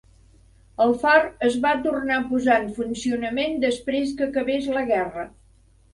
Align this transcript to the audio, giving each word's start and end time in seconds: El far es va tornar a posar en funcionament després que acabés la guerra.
El 0.85 0.93
far 1.03 1.17
es 1.49 1.57
va 1.65 1.73
tornar 1.83 2.17
a 2.21 2.25
posar 2.31 2.57
en 2.63 2.67
funcionament 2.79 3.61
després 3.67 4.17
que 4.23 4.29
acabés 4.31 4.71
la 4.79 4.87
guerra. 4.93 5.29